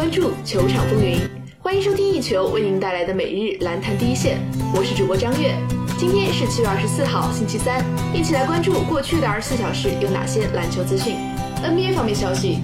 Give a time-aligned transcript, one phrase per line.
[0.00, 1.18] 关注球场风云，
[1.58, 4.38] 欢迎收听一球为您带来的每日篮坛第一线，
[4.74, 5.54] 我是主播张悦。
[5.98, 7.84] 今天是七月二十四号，星期三，
[8.14, 11.16] 一起来关注过去的二十四小时有哪些篮球资讯。
[11.62, 12.60] NBA 方面消息，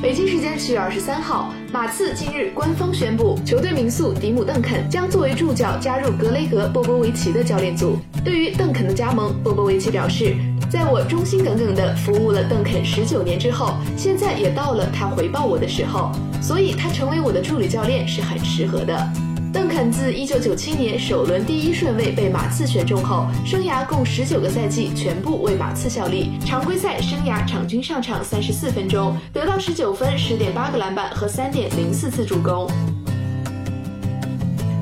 [0.00, 7.98] 北京时间七月二十三号，马刺近日官方宣布，球队名宿迪姆·邓肯将作为助教加入格雷格·波波维奇的教练组。
[8.26, 10.34] 对于邓肯的加盟，波波维奇表示。
[10.68, 16.10] 在我忠心耿耿地服务了邓肯十九年之后，现在也到了他回报我的时候，
[16.42, 19.08] 所以他成为我的助理教练是很适合的。
[19.52, 32.68] 邓肯自一九九七年首轮第一顺位被马刺选中后，生涯共十九个赛季全部为马刺效力，常规赛生涯场均上场三十四分钟，得到十九分、十点八个篮板和三点零四次助攻。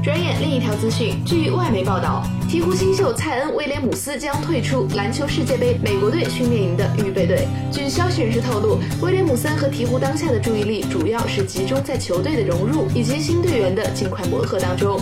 [0.04, 7.48] 转眼另一条资讯，据外媒报道，鹈鹕新秀蔡恩·威廉姆斯将退出篮球世界杯美国队训练营的预备队。
[7.72, 15.00] 据消息人士透露，威廉姆森和鹈鹕当下的注意力主要是集中在球队的融入以及新队员的尽快磨合当中。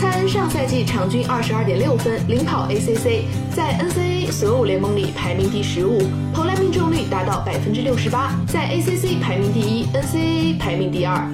[0.00, 3.22] 蔡恩上赛季场均二十二点六分，领跑 ACC，
[3.54, 6.02] 在 NCAA 所有联盟里排名第十五，
[6.34, 11.30] 投篮命中率达到百分之六十八，在 ACC 排名第一，NCAA 排名第二。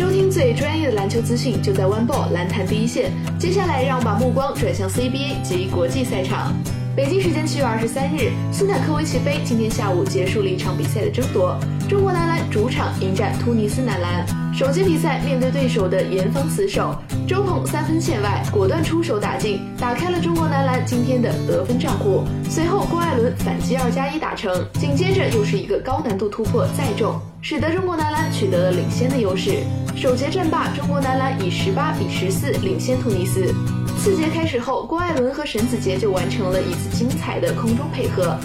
[0.00, 3.12] 收听最专业的篮球资讯，就在 One Ball 篮坛第一线。
[3.38, 6.54] 接下来，让我们把目光转向 CBA 及国际赛场。
[6.96, 11.54] 北京时间七月二十三日，斯坦科维奇杯今天下午结束了一场比赛的争夺。
[11.86, 16.96] 中国男篮主场迎战突尼斯男篮，首节比赛面对对手的严防死守，
[17.30, 22.24] 周鹏三分线外果断出手打进，打开了中国男篮今天的得分账户。
[22.50, 29.62] 随后郭艾伦反击二加一打成，紧接着又是一个高难度突破再中，使得中国男篮取得了领先的优势。
[29.94, 33.54] 首节战罢，中国男篮以十八比十四领先突尼斯。
[33.96, 38.36] 次节开始后，郭艾伦和沈子杰就完成了一次精彩的空中配合。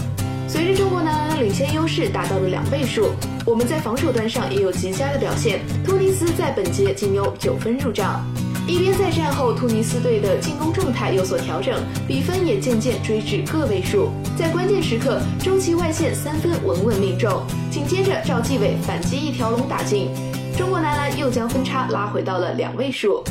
[0.46, 3.10] 随着中国男篮的领先优势达到了两倍数，
[3.44, 5.58] 我们在防守端上也有极佳的表现。
[5.84, 8.24] 突尼斯在本节仅有九分入账。
[8.68, 14.10] 一边在战后，突尼斯队的进攻状态有所调整，比分也渐渐追至个位数。
[14.36, 20.10] 在关键时刻，周琦外线三分稳稳命中，紧接着赵继伟反击一条龙打进。
[20.58, 23.22] 中国男篮又将分差拉回到了两位数。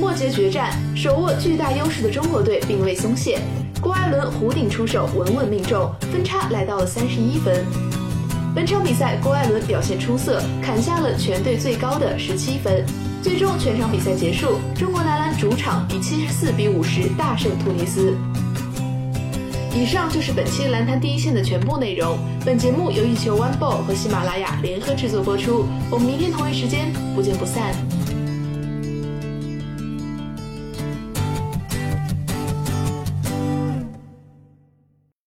[0.00, 3.38] 末节决战，手握巨大优势的中国队并未松懈，
[3.80, 7.64] 郭艾伦弧顶出手，稳稳命中，分差来到了三十一分。
[8.58, 12.84] 本场比赛，郭艾伦表现出色，砍下了全队最高的十七分。
[13.22, 18.16] 最终，全场比赛结束，中国男篮主场以七十四比五十大胜突尼斯。
[19.72, 22.18] 以上就是本期篮坛第一线的全部内容。
[22.44, 25.64] 本节目由一球 One Ball 和喜马拉雅联合制作播出。
[25.88, 27.72] 我们明天同一时间不见不散。